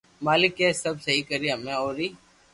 [0.25, 2.07] مالڪ اي سب سھي ڪرئي ھمي اوري